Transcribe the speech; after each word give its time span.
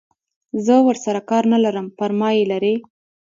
زه 0.65 0.75
ورسره 0.87 1.21
کار 1.29 1.43
نه 1.51 1.57
لرم 1.63 1.87
پر 1.97 2.09
ما 2.19 2.29
یې 2.37 2.43
لري. 2.51 2.75